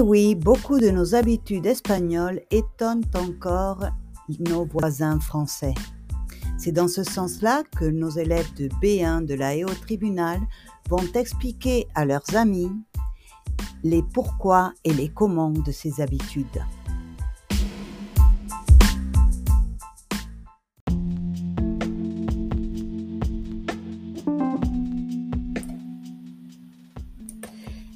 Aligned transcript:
oui, 0.00 0.34
beaucoup 0.36 0.78
de 0.78 0.90
nos 0.90 1.14
habitudes 1.14 1.66
espagnoles 1.66 2.40
étonnent 2.50 3.04
encore 3.14 3.84
nos 4.38 4.64
voisins 4.64 5.18
français. 5.18 5.74
C'est 6.56 6.70
dans 6.70 6.86
ce 6.86 7.02
sens-là 7.02 7.64
que 7.76 7.84
nos 7.84 8.10
élèves 8.10 8.54
de 8.54 8.68
B1 8.80 9.24
de 9.24 9.34
la 9.34 9.56
Haut 9.56 9.74
Tribunal 9.80 10.40
vont 10.88 11.04
expliquer 11.14 11.88
à 11.94 12.04
leurs 12.04 12.36
amis 12.36 12.70
les 13.82 14.02
pourquoi 14.14 14.72
et 14.84 14.92
les 14.92 15.08
comment 15.08 15.50
de 15.50 15.72
ces 15.72 16.00
habitudes. 16.00 16.46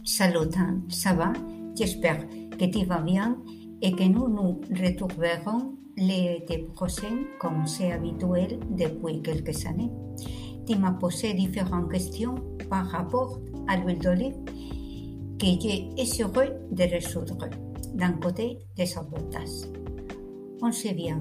Salut, 0.04 0.48
ça 0.88 1.12
va? 1.12 1.32
J'espère 1.76 2.26
que 2.58 2.64
tu 2.64 2.86
vas 2.86 3.00
bien 3.00 3.36
et 3.82 3.92
que 3.92 4.04
nous 4.04 4.28
nous 4.28 4.60
retrouverons 4.70 5.76
l'été 5.98 6.58
prochain 6.74 7.24
comme 7.38 7.66
c'est 7.66 7.92
habituel 7.92 8.58
depuis 8.70 9.20
quelques 9.20 9.66
années. 9.66 9.90
Tu 10.66 10.76
m'as 10.76 10.92
posé 10.92 11.34
différentes 11.34 11.92
questions 11.92 12.36
par 12.70 12.86
rapport 12.86 13.40
à 13.68 13.76
l'huile 13.76 13.98
d'olive 13.98 14.36
que 15.38 15.46
j'ai 15.60 15.90
essayé 15.98 16.24
de 16.24 16.82
résoudre 16.82 17.50
d'un 17.94 18.12
côté 18.12 18.58
des 18.74 18.96
avantages. 18.96 19.68
On 20.62 20.72
sait 20.72 20.94
bien 20.94 21.20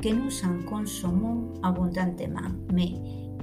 que 0.00 0.08
nous 0.08 0.30
en 0.44 0.64
consommons 0.68 1.52
abondamment, 1.64 2.54
mais 2.72 2.92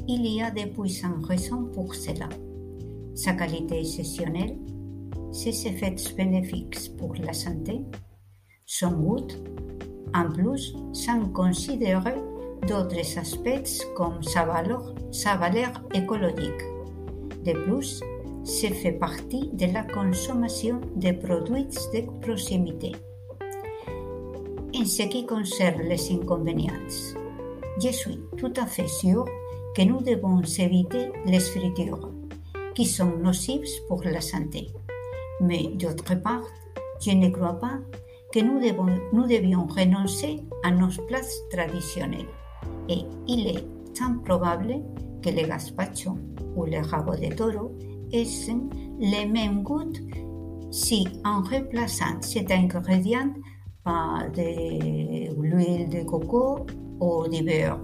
il 0.07 0.25
y 0.25 0.41
a 0.41 0.49
de 0.49 0.69
puissantes 0.69 1.25
raisons 1.25 1.65
pour 1.73 1.93
cela. 1.93 2.29
Sa 3.15 3.33
qualité 3.33 3.79
exceptionnelle, 3.79 4.57
ses 5.31 5.67
effets 5.67 5.95
bénéfiques 6.15 6.95
pour 6.97 7.13
la 7.15 7.33
santé, 7.33 7.81
son 8.65 8.91
goût, 8.91 9.27
en 10.13 10.29
plus, 10.31 10.75
sans 10.93 11.29
considérer 11.29 12.15
d'autres 12.67 13.17
aspects 13.17 13.85
comme 13.95 14.21
sa 14.23 14.45
valeur, 14.45 14.93
sa 15.11 15.35
valeur 15.35 15.71
écologique. 15.93 16.63
De 17.45 17.53
plus, 17.53 18.01
c'est 18.43 18.73
fait 18.73 18.93
partie 18.93 19.49
de 19.53 19.65
la 19.73 19.83
consommation 19.83 20.81
de 20.95 21.11
produits 21.11 21.67
de 21.93 22.21
proximité. 22.21 22.93
En 24.75 24.85
ce 24.85 25.03
qui 25.03 25.25
concerne 25.25 25.81
les 25.81 26.11
inconvénients, 26.11 26.87
je 27.81 27.89
suis 27.89 28.19
tout 28.37 28.53
à 28.57 28.65
fait 28.65 28.87
sûr 28.87 29.25
que 29.75 29.81
nous 29.83 30.01
devons 30.01 30.41
éviter 30.41 31.11
les 31.25 31.39
fritures, 31.39 32.11
qui 32.73 32.85
sont 32.85 33.17
nocives 33.17 33.67
pour 33.87 34.03
la 34.03 34.21
santé. 34.21 34.67
Mais 35.41 35.67
d'autre 35.75 36.15
part, 36.15 36.43
je 36.99 37.11
ne 37.11 37.29
crois 37.29 37.59
pas 37.59 37.79
que 38.33 38.39
nous, 38.39 38.59
devons, 38.59 38.87
nous 39.13 39.27
devions 39.27 39.67
renoncer 39.67 40.37
à 40.63 40.71
nos 40.71 40.89
plats 41.07 41.21
traditionnels. 41.51 42.27
Et 42.89 43.01
il 43.27 43.47
est 43.47 44.01
improbable 44.01 44.81
que 45.21 45.29
le 45.29 45.47
gazpacho 45.47 46.17
ou 46.55 46.65
le 46.65 46.79
rabo 46.85 47.15
de 47.15 47.33
toro 47.33 47.71
aient 48.11 48.23
les 48.99 49.25
mêmes 49.25 49.63
goûts 49.63 49.93
si 50.71 51.07
en 51.23 51.41
remplaçant 51.43 52.21
cet 52.21 52.51
ingrédient 52.51 53.33
par 53.83 54.29
de 54.31 55.31
l'huile 55.41 55.89
de 55.89 56.03
coco 56.03 56.65
ou 56.99 57.27
du 57.27 57.43
beurre. 57.43 57.79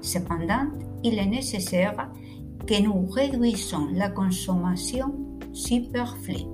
Cependant, 0.00 0.66
il 1.02 1.18
est 1.18 1.26
nécessaire 1.26 2.10
que 2.66 2.82
nous 2.82 3.06
réduisons 3.10 3.88
la 3.92 4.10
consommation 4.10 5.29
superflue. 5.52 6.46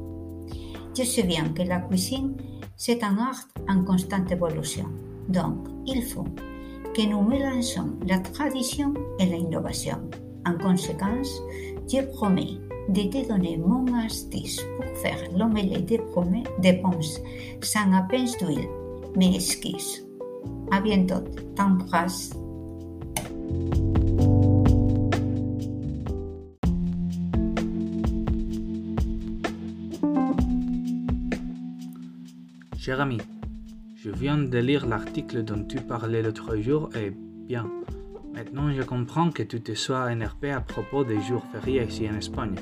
Je 0.97 1.02
sais 1.02 1.25
bien 1.25 1.48
que 1.51 1.62
la 1.62 1.80
cuisine, 1.80 2.36
c'est 2.77 3.02
un 3.02 3.18
art 3.18 3.48
en 3.68 3.84
constante 3.84 4.30
évolution. 4.30 4.86
Donc, 5.29 5.67
il 5.86 6.02
faut 6.02 6.27
que 6.95 7.02
nous 7.02 7.23
mélangeons 7.23 7.98
la 8.07 8.18
tradition 8.18 8.95
et 9.18 9.27
l'innovation. 9.27 9.98
En 10.46 10.57
conséquence, 10.57 11.40
je 11.86 12.01
promets 12.14 12.58
de 12.89 13.02
te 13.02 13.29
donner 13.29 13.57
mon 13.57 13.86
astuce 13.95 14.61
pour 14.77 14.86
faire 14.98 15.18
l'omelette 15.36 15.86
de, 15.86 15.96
pommes 16.83 17.02
sans 17.61 17.92
à 17.92 18.02
peine 18.02 18.28
d'huile. 18.40 18.68
Mes 19.17 19.34
excuses. 19.34 20.07
À 20.70 20.80
bientôt. 20.80 21.24
T'embrasse. 21.57 22.30
Cher 32.86 33.01
ami, 33.01 33.19
je 33.97 34.11
viens 34.11 34.39
de 34.39 34.58
lire 34.58 34.86
l'article 34.86 35.42
dont 35.42 35.64
tu 35.64 35.79
parlais 35.80 36.23
l'autre 36.23 36.57
jour 36.58 36.89
et 36.95 37.11
bien, 37.11 37.69
maintenant 38.33 38.73
je 38.73 38.83
comprends 38.83 39.33
que 39.33 39.42
tu 39.42 39.61
te 39.61 39.74
sois 39.74 40.13
énervé 40.13 40.52
à 40.52 40.61
propos 40.61 41.02
des 41.02 41.20
jours 41.20 41.45
fériés 41.51 41.83
ici 41.83 42.08
en 42.08 42.17
Espagne. 42.17 42.55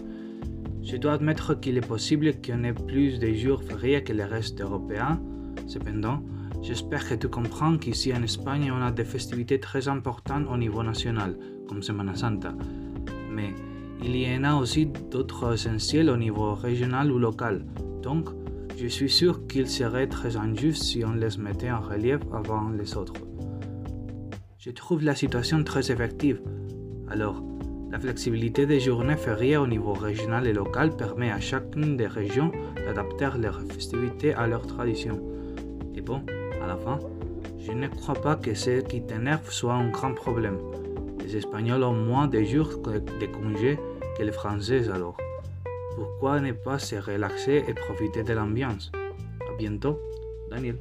Je 0.83 0.97
dois 0.97 1.13
admettre 1.13 1.53
qu'il 1.61 1.77
est 1.77 1.87
possible 1.87 2.33
en 2.51 2.65
ait 2.65 2.73
plus 2.73 3.19
de 3.19 3.35
jours 3.35 3.63
fériés 3.63 4.03
que 4.03 4.15
le 4.15 4.25
reste 4.25 4.63
européen. 4.63 5.21
Cependant, 5.67 6.23
j'espère 6.63 7.07
que 7.07 7.17
tu 7.17 7.29
comprends 7.29 7.77
qu'ici 7.77 8.11
en 8.15 8.23
Espagne, 8.23 8.73
on 8.75 8.81
a 8.81 8.93
des 8.93 9.05
festivités 9.05 9.61
très 9.61 9.89
importantes 9.89 10.47
au 10.51 10.57
niveau 10.57 10.83
national, 10.83 11.37
comme 11.69 11.83
Semana 11.83 12.15
Santa. 12.15 12.55
Mais 13.31 13.53
il 14.03 14.17
y 14.17 14.35
en 14.35 14.45
a 14.45 14.55
aussi 14.55 14.87
d'autres 14.87 15.53
essentiels 15.53 16.09
au 16.09 16.17
niveau 16.17 16.55
régional 16.55 17.13
ou 17.13 17.19
local. 17.19 17.67
Donc, 18.03 18.31
je 18.77 18.89
suis 18.89 19.11
sûr 19.11 19.47
qu'il 19.47 19.69
serait 19.69 20.09
très 20.09 20.37
injuste 20.37 20.83
si 20.83 21.05
on 21.05 21.13
les 21.13 21.39
mettait 21.39 21.71
en 21.71 21.81
relief 21.81 22.21
avant 22.33 22.71
les 22.71 22.97
autres. 22.97 23.15
Je 24.59 24.71
trouve 24.71 25.03
la 25.03 25.15
situation 25.15 25.63
très 25.63 25.93
effective. 25.93 26.41
Alors, 27.09 27.43
la 27.91 28.01
flexibilité 28.01 28.67
des 28.67 28.81
journées 28.81 29.17
fériées 29.17 29.57
au 29.57 29.67
niveau 29.67 29.93
régional 29.93 30.47
et 30.47 30.53
local 30.53 30.97
permet 30.97 31.31
à 31.31 31.39
chacune 31.39 31.97
des 31.97 32.09
régions 32.09 32.51
d'adapter 32.85 33.39
leurs 33.39 33.61
festivités 33.61 34.35
à 34.35 34.47
leurs 34.47 34.67
traditions. 34.67 35.21
Et 35.95 36.01
bon, 36.01 36.23
à 36.63 36.67
la 36.67 36.77
fin, 36.77 36.99
je 37.61 37.73
ne 37.73 37.87
crois 37.87 38.15
pas 38.17 38.35
que 38.35 38.55
ce 38.55 38.81
qui 38.81 39.03
t'énerve 39.07 39.51
soit 39.51 39.75
un 39.75 39.91
grand 39.91 40.15
problème. 40.15 40.59
Les 41.21 41.37
Espagnols 41.37 41.85
ont 41.85 41.95
moins 41.95 42.27
de 42.27 42.43
jours 42.43 42.71
de 42.83 43.27
congés 43.27 43.79
que 44.19 44.25
les 44.25 44.33
Français 44.33 44.89
alors. 44.91 45.17
Pourquoi 45.97 46.41
ne 46.41 46.53
pas 46.53 46.79
se 46.79 46.97
relaxer 46.97 47.65
et 47.69 47.75
profiter 47.75 48.23
de 48.23 48.33
l'ambiance 48.33 48.91
À 48.95 49.57
bientôt, 49.57 49.99
Daniel. 50.51 50.77